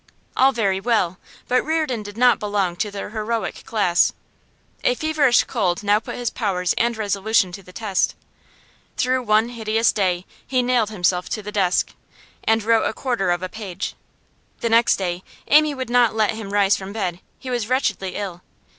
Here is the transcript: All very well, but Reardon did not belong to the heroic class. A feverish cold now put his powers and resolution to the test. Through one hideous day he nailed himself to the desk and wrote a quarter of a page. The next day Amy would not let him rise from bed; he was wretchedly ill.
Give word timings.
All 0.35 0.51
very 0.51 0.79
well, 0.79 1.19
but 1.47 1.63
Reardon 1.63 2.01
did 2.01 2.17
not 2.17 2.39
belong 2.39 2.75
to 2.77 2.89
the 2.89 3.11
heroic 3.11 3.63
class. 3.65 4.13
A 4.83 4.95
feverish 4.95 5.43
cold 5.43 5.83
now 5.83 5.99
put 5.99 6.15
his 6.15 6.31
powers 6.31 6.73
and 6.73 6.97
resolution 6.97 7.51
to 7.51 7.61
the 7.61 7.71
test. 7.71 8.15
Through 8.97 9.21
one 9.21 9.49
hideous 9.49 9.91
day 9.91 10.25
he 10.47 10.63
nailed 10.63 10.89
himself 10.89 11.29
to 11.29 11.43
the 11.43 11.51
desk 11.51 11.93
and 12.43 12.63
wrote 12.63 12.85
a 12.89 12.93
quarter 12.93 13.29
of 13.29 13.43
a 13.43 13.47
page. 13.47 13.93
The 14.61 14.69
next 14.69 14.95
day 14.95 15.21
Amy 15.49 15.75
would 15.75 15.91
not 15.91 16.15
let 16.15 16.31
him 16.31 16.51
rise 16.51 16.75
from 16.75 16.91
bed; 16.93 17.19
he 17.37 17.51
was 17.51 17.69
wretchedly 17.69 18.15
ill. 18.15 18.41